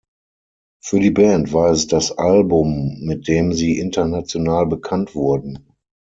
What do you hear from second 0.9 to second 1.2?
die